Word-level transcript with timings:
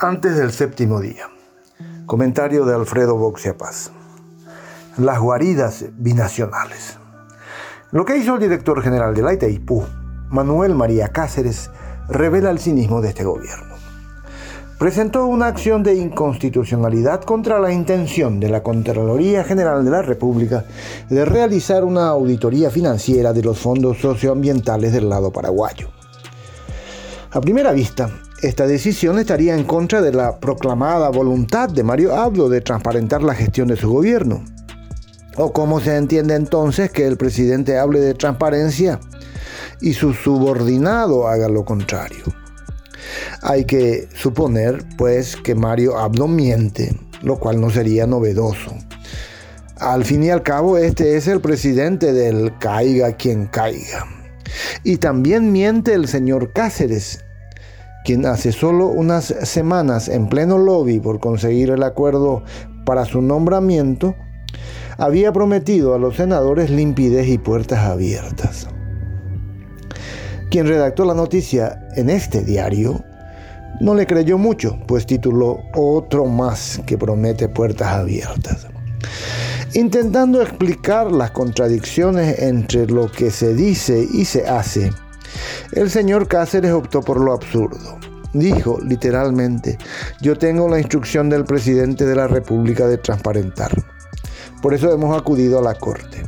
Antes 0.00 0.36
del 0.38 0.50
séptimo 0.50 0.98
día. 0.98 1.26
Comentario 2.06 2.64
de 2.64 2.74
Alfredo 2.74 3.16
Boxia 3.16 3.58
Paz. 3.58 3.90
Las 4.96 5.18
guaridas 5.18 5.84
binacionales. 5.98 6.98
Lo 7.90 8.06
que 8.06 8.16
hizo 8.16 8.36
el 8.36 8.40
director 8.40 8.80
general 8.82 9.14
de 9.14 9.20
la 9.20 9.34
Itaipú, 9.34 9.84
Manuel 10.30 10.74
María 10.74 11.08
Cáceres, 11.08 11.70
revela 12.08 12.50
el 12.50 12.58
cinismo 12.58 13.02
de 13.02 13.10
este 13.10 13.24
gobierno. 13.24 13.71
Presentó 14.82 15.26
una 15.26 15.46
acción 15.46 15.84
de 15.84 15.94
inconstitucionalidad 15.94 17.22
contra 17.22 17.60
la 17.60 17.72
intención 17.72 18.40
de 18.40 18.48
la 18.48 18.64
Contraloría 18.64 19.44
General 19.44 19.84
de 19.84 19.92
la 19.92 20.02
República 20.02 20.64
de 21.08 21.24
realizar 21.24 21.84
una 21.84 22.08
auditoría 22.08 22.68
financiera 22.68 23.32
de 23.32 23.44
los 23.44 23.60
fondos 23.60 23.98
socioambientales 23.98 24.92
del 24.92 25.08
lado 25.08 25.30
paraguayo. 25.30 25.88
A 27.30 27.40
primera 27.40 27.70
vista, 27.70 28.10
esta 28.42 28.66
decisión 28.66 29.20
estaría 29.20 29.54
en 29.54 29.62
contra 29.62 30.02
de 30.02 30.12
la 30.12 30.40
proclamada 30.40 31.10
voluntad 31.10 31.68
de 31.68 31.84
Mario 31.84 32.16
Abdo 32.16 32.48
de 32.48 32.60
transparentar 32.60 33.22
la 33.22 33.36
gestión 33.36 33.68
de 33.68 33.76
su 33.76 33.88
gobierno. 33.88 34.42
¿O 35.36 35.52
cómo 35.52 35.78
se 35.78 35.96
entiende 35.96 36.34
entonces 36.34 36.90
que 36.90 37.06
el 37.06 37.16
presidente 37.16 37.78
hable 37.78 38.00
de 38.00 38.14
transparencia 38.14 38.98
y 39.80 39.92
su 39.92 40.12
subordinado 40.12 41.28
haga 41.28 41.48
lo 41.48 41.64
contrario? 41.64 42.41
Hay 43.42 43.64
que 43.64 44.08
suponer, 44.14 44.84
pues, 44.96 45.34
que 45.34 45.56
Mario 45.56 45.98
Abdo 45.98 46.28
miente, 46.28 46.96
lo 47.22 47.40
cual 47.40 47.60
no 47.60 47.70
sería 47.70 48.06
novedoso. 48.06 48.72
Al 49.78 50.04
fin 50.04 50.22
y 50.22 50.30
al 50.30 50.44
cabo, 50.44 50.78
este 50.78 51.16
es 51.16 51.26
el 51.26 51.40
presidente 51.40 52.12
del 52.12 52.56
caiga 52.58 53.16
quien 53.16 53.46
caiga. 53.46 54.06
Y 54.84 54.98
también 54.98 55.50
miente 55.50 55.92
el 55.92 56.06
señor 56.06 56.52
Cáceres, 56.52 57.24
quien 58.04 58.26
hace 58.26 58.52
solo 58.52 58.86
unas 58.86 59.34
semanas 59.42 60.08
en 60.08 60.28
pleno 60.28 60.58
lobby 60.58 61.00
por 61.00 61.18
conseguir 61.18 61.70
el 61.70 61.82
acuerdo 61.82 62.44
para 62.84 63.04
su 63.04 63.22
nombramiento, 63.22 64.14
había 64.98 65.32
prometido 65.32 65.94
a 65.94 65.98
los 65.98 66.14
senadores 66.14 66.70
limpidez 66.70 67.26
y 67.26 67.38
puertas 67.38 67.80
abiertas. 67.80 68.68
Quien 70.48 70.68
redactó 70.68 71.04
la 71.04 71.14
noticia 71.14 71.88
en 71.96 72.08
este 72.08 72.44
diario 72.44 73.02
no 73.80 73.94
le 73.94 74.06
creyó 74.06 74.38
mucho, 74.38 74.78
pues 74.86 75.06
tituló 75.06 75.60
Otro 75.74 76.26
más 76.26 76.80
que 76.86 76.98
promete 76.98 77.48
puertas 77.48 77.88
abiertas. 77.88 78.66
Intentando 79.74 80.42
explicar 80.42 81.10
las 81.10 81.30
contradicciones 81.30 82.38
entre 82.40 82.86
lo 82.86 83.10
que 83.10 83.30
se 83.30 83.54
dice 83.54 84.06
y 84.12 84.24
se 84.24 84.46
hace, 84.46 84.90
el 85.72 85.90
señor 85.90 86.28
Cáceres 86.28 86.72
optó 86.72 87.00
por 87.00 87.20
lo 87.20 87.32
absurdo. 87.32 87.98
Dijo 88.34 88.78
literalmente, 88.86 89.78
yo 90.20 90.36
tengo 90.36 90.68
la 90.68 90.78
instrucción 90.78 91.28
del 91.28 91.44
presidente 91.44 92.06
de 92.06 92.14
la 92.14 92.28
República 92.28 92.86
de 92.86 92.98
transparentar. 92.98 93.72
Por 94.62 94.74
eso 94.74 94.92
hemos 94.92 95.18
acudido 95.18 95.58
a 95.58 95.62
la 95.62 95.74
Corte. 95.74 96.22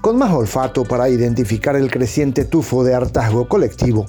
Con 0.00 0.18
más 0.18 0.32
olfato 0.32 0.84
para 0.84 1.08
identificar 1.08 1.76
el 1.76 1.90
creciente 1.90 2.44
tufo 2.44 2.84
de 2.84 2.94
hartazgo 2.94 3.48
colectivo, 3.48 4.06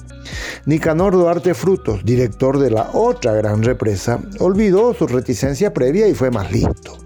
Nicanor 0.66 1.14
Duarte 1.14 1.54
Frutos, 1.54 2.04
director 2.04 2.58
de 2.58 2.70
la 2.70 2.90
otra 2.92 3.32
gran 3.32 3.62
represa, 3.62 4.20
olvidó 4.40 4.92
su 4.94 5.06
reticencia 5.06 5.72
previa 5.72 6.08
y 6.08 6.14
fue 6.14 6.30
más 6.30 6.50
listo. 6.50 6.98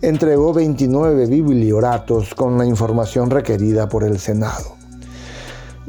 Entregó 0.00 0.52
29 0.52 1.26
biblioratos 1.26 2.34
con 2.34 2.58
la 2.58 2.66
información 2.66 3.30
requerida 3.30 3.88
por 3.88 4.04
el 4.04 4.18
Senado. 4.18 4.76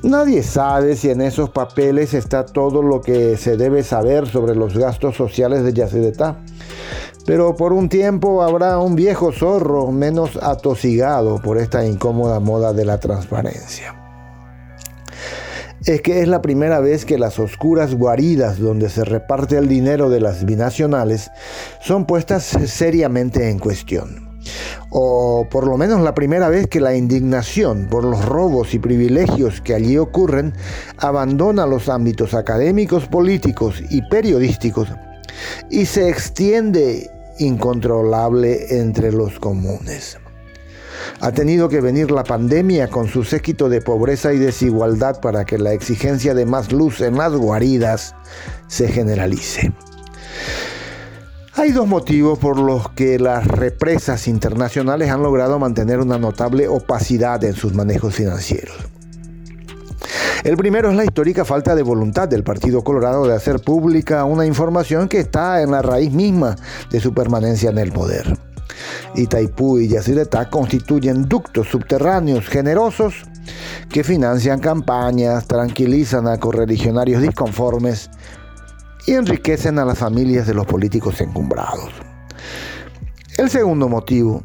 Nadie 0.03 0.43
sabe 0.43 0.97
si 0.97 1.09
en 1.09 1.21
esos 1.21 1.49
papeles 1.49 2.13
está 2.13 2.45
todo 2.45 2.81
lo 2.81 3.01
que 3.01 3.37
se 3.37 3.55
debe 3.55 3.83
saber 3.83 4.27
sobre 4.27 4.53
los 4.53 4.77
gastos 4.77 5.15
sociales 5.15 5.63
de 5.63 5.71
Yacyretá, 5.71 6.37
pero 7.25 7.55
por 7.55 7.71
un 7.71 7.87
tiempo 7.87 8.43
habrá 8.43 8.79
un 8.79 8.95
viejo 8.95 9.31
zorro 9.31 9.91
menos 9.91 10.37
atosigado 10.41 11.41
por 11.41 11.57
esta 11.57 11.85
incómoda 11.85 12.41
moda 12.41 12.73
de 12.73 12.83
la 12.83 12.99
transparencia. 12.99 14.02
Es 15.85 16.01
que 16.01 16.21
es 16.21 16.27
la 16.27 16.41
primera 16.41 16.79
vez 16.79 17.05
que 17.05 17.17
las 17.17 17.39
oscuras 17.39 17.95
guaridas 17.95 18.57
donde 18.57 18.89
se 18.89 19.03
reparte 19.03 19.57
el 19.57 19.67
dinero 19.67 20.09
de 20.09 20.21
las 20.21 20.45
binacionales 20.45 21.29
son 21.81 22.05
puestas 22.05 22.43
seriamente 22.43 23.49
en 23.49 23.59
cuestión 23.59 24.33
o 24.89 25.47
por 25.49 25.67
lo 25.67 25.77
menos 25.77 26.01
la 26.01 26.13
primera 26.13 26.49
vez 26.49 26.67
que 26.67 26.79
la 26.79 26.95
indignación 26.95 27.87
por 27.89 28.03
los 28.03 28.23
robos 28.25 28.73
y 28.73 28.79
privilegios 28.79 29.61
que 29.61 29.73
allí 29.73 29.97
ocurren 29.97 30.53
abandona 30.97 31.65
los 31.65 31.89
ámbitos 31.89 32.33
académicos, 32.33 33.07
políticos 33.07 33.81
y 33.89 34.01
periodísticos 34.09 34.89
y 35.69 35.85
se 35.85 36.09
extiende 36.09 37.09
incontrolable 37.39 38.79
entre 38.79 39.11
los 39.11 39.39
comunes. 39.39 40.17
Ha 41.23 41.31
tenido 41.31 41.69
que 41.69 41.79
venir 41.79 42.11
la 42.11 42.25
pandemia 42.25 42.89
con 42.89 43.07
su 43.07 43.23
séquito 43.23 43.69
de 43.69 43.79
pobreza 43.79 44.33
y 44.33 44.39
desigualdad 44.39 45.21
para 45.21 45.45
que 45.45 45.57
la 45.57 45.71
exigencia 45.71 46.33
de 46.33 46.45
más 46.45 46.73
luz 46.73 46.99
en 46.99 47.17
las 47.17 47.31
guaridas 47.31 48.13
se 48.67 48.89
generalice. 48.89 49.71
Hay 51.55 51.71
dos 51.71 51.87
motivos 51.87 52.39
por 52.39 52.59
los 52.59 52.89
que 52.89 53.19
las 53.19 53.47
represas 53.47 54.27
internacionales 54.27 55.09
han 55.11 55.23
logrado 55.23 55.59
mantener 55.59 56.01
una 56.01 56.17
notable 56.17 56.67
opacidad 56.67 57.41
en 57.45 57.53
sus 57.53 57.73
manejos 57.73 58.13
financieros. 58.13 58.75
El 60.43 60.57
primero 60.57 60.89
es 60.89 60.97
la 60.97 61.05
histórica 61.05 61.45
falta 61.45 61.73
de 61.73 61.83
voluntad 61.83 62.27
del 62.27 62.43
Partido 62.43 62.83
Colorado 62.83 63.25
de 63.25 63.33
hacer 63.33 63.61
pública 63.61 64.25
una 64.25 64.45
información 64.45 65.07
que 65.07 65.19
está 65.19 65.61
en 65.61 65.71
la 65.71 65.81
raíz 65.81 66.11
misma 66.11 66.57
de 66.91 66.99
su 66.99 67.13
permanencia 67.13 67.69
en 67.69 67.77
el 67.77 67.93
poder. 67.93 68.37
Itaipú 69.15 69.79
y 69.79 69.87
Yacyretá 69.87 70.49
constituyen 70.49 71.27
ductos 71.27 71.67
subterráneos 71.67 72.47
generosos 72.47 73.13
que 73.89 74.03
financian 74.03 74.59
campañas, 74.59 75.47
tranquilizan 75.47 76.27
a 76.27 76.39
correligionarios 76.39 77.21
disconformes, 77.21 78.09
y 79.05 79.13
enriquecen 79.13 79.79
a 79.79 79.85
las 79.85 79.97
familias 79.97 80.47
de 80.47 80.53
los 80.53 80.65
políticos 80.65 81.19
encumbrados. 81.21 81.91
El 83.37 83.49
segundo 83.49 83.89
motivo 83.89 84.43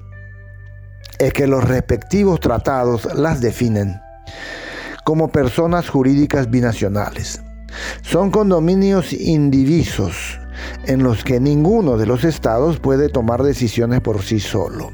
es 1.19 1.33
que 1.33 1.47
los 1.47 1.65
respectivos 1.65 2.41
tratados 2.41 3.09
las 3.15 3.41
definen 3.41 4.01
como 5.05 5.29
personas 5.29 5.89
jurídicas 5.89 6.51
binacionales. 6.51 7.41
Son 8.03 8.31
condominios 8.31 9.13
indivisos 9.13 10.39
en 10.89 11.03
los 11.03 11.23
que 11.23 11.39
ninguno 11.39 11.99
de 11.99 12.07
los 12.07 12.25
estados 12.25 12.81
puede 12.81 13.11
tomar 13.11 13.43
decisiones 13.43 14.01
por 14.01 14.23
sí 14.23 14.41
solo. 14.41 14.91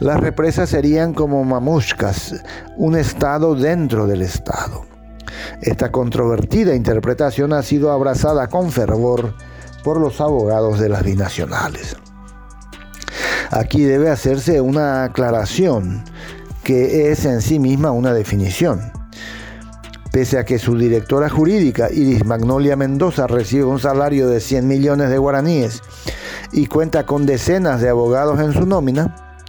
Las 0.00 0.18
represas 0.18 0.70
serían 0.70 1.12
como 1.12 1.44
mamushkas, 1.44 2.42
un 2.76 2.96
estado 2.96 3.54
dentro 3.54 4.06
del 4.06 4.22
estado. 4.22 4.86
Esta 5.60 5.92
controvertida 5.92 6.74
interpretación 6.74 7.52
ha 7.52 7.62
sido 7.62 7.92
abrazada 7.92 8.48
con 8.48 8.72
fervor 8.72 9.34
por 9.84 10.00
los 10.00 10.22
abogados 10.22 10.80
de 10.80 10.88
las 10.88 11.04
binacionales. 11.04 11.96
Aquí 13.50 13.82
debe 13.82 14.10
hacerse 14.10 14.62
una 14.62 15.04
aclaración 15.04 16.02
que 16.64 17.12
es 17.12 17.26
en 17.26 17.42
sí 17.42 17.58
misma 17.58 17.90
una 17.90 18.14
definición. 18.14 18.93
Pese 20.14 20.38
a 20.38 20.44
que 20.44 20.60
su 20.60 20.78
directora 20.78 21.28
jurídica, 21.28 21.88
Iris 21.90 22.24
Magnolia 22.24 22.76
Mendoza, 22.76 23.26
recibe 23.26 23.64
un 23.64 23.80
salario 23.80 24.28
de 24.28 24.38
100 24.38 24.68
millones 24.68 25.10
de 25.10 25.18
guaraníes 25.18 25.82
y 26.52 26.66
cuenta 26.66 27.04
con 27.04 27.26
decenas 27.26 27.80
de 27.80 27.88
abogados 27.88 28.38
en 28.38 28.52
su 28.52 28.64
nómina, 28.64 29.40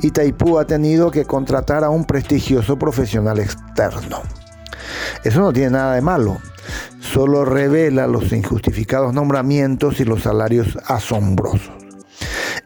Itaipú 0.00 0.58
ha 0.58 0.66
tenido 0.66 1.12
que 1.12 1.26
contratar 1.26 1.84
a 1.84 1.90
un 1.90 2.06
prestigioso 2.06 2.76
profesional 2.76 3.38
externo. 3.38 4.22
Eso 5.22 5.42
no 5.42 5.52
tiene 5.52 5.70
nada 5.70 5.94
de 5.94 6.00
malo, 6.00 6.38
solo 6.98 7.44
revela 7.44 8.08
los 8.08 8.32
injustificados 8.32 9.14
nombramientos 9.14 10.00
y 10.00 10.04
los 10.04 10.24
salarios 10.24 10.76
asombrosos. 10.86 11.70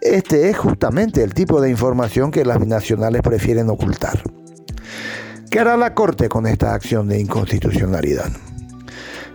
Este 0.00 0.48
es 0.48 0.56
justamente 0.56 1.22
el 1.22 1.34
tipo 1.34 1.60
de 1.60 1.68
información 1.68 2.30
que 2.30 2.46
las 2.46 2.58
binacionales 2.58 3.20
prefieren 3.20 3.68
ocultar. 3.68 4.22
¿Qué 5.54 5.60
hará 5.60 5.76
la 5.76 5.94
Corte 5.94 6.28
con 6.28 6.48
esta 6.48 6.74
acción 6.74 7.06
de 7.06 7.20
inconstitucionalidad? 7.20 8.28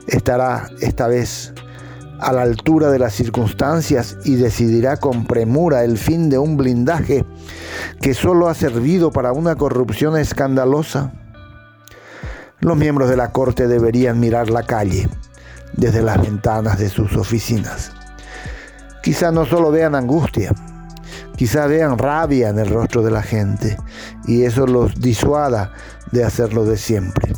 ¿Estará 0.06 0.68
esta 0.81 1.07
vez 1.07 1.54
a 2.19 2.33
la 2.33 2.42
altura 2.42 2.92
de 2.92 3.00
las 3.00 3.13
circunstancias 3.13 4.18
y 4.25 4.36
decidirá 4.36 4.98
con 4.98 5.25
premura 5.25 5.86
el 5.86 5.98
fin 5.98 6.30
de 6.30 6.38
un 6.38 6.57
blindaje 6.57 7.24
que 8.01 8.13
solo 8.13 8.50
ha 8.50 8.54
servido 8.54 9.13
para 9.13 9.31
una 9.31 9.56
corrupción 9.56 10.18
escandalosa? 10.18 11.13
Los 12.60 12.75
miembros 12.75 13.10
de 13.10 13.16
la 13.16 13.31
Corte 13.31 13.69
deberían 13.69 14.19
mirar 14.19 14.50
la 14.50 14.63
calle 14.63 15.07
desde 15.77 16.01
las 16.01 16.21
ventanas 16.21 16.77
de 16.80 16.89
sus 16.89 17.16
oficinas. 17.16 17.94
Quizá 19.01 19.31
no 19.31 19.45
solo 19.45 19.71
vean 19.71 19.95
angustia, 19.95 20.54
quizá 21.38 21.66
vean 21.68 21.98
rabia 21.98 22.50
en 22.50 22.60
el 22.60 22.68
rostro 22.68 23.04
de 23.04 23.12
la 23.12 23.24
gente 23.24 23.77
y 24.27 24.44
eso 24.44 24.68
los 24.68 25.00
disuada 25.00 25.71
de 26.12 26.24
hacerlo 26.24 26.66
de 26.66 26.78
siempre, 26.78 27.34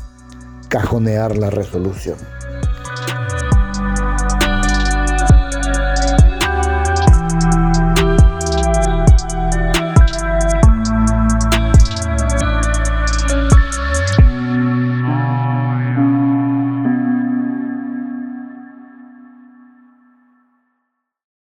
cajonear 0.69 1.38
la 1.38 1.50
resolución. 1.50 2.18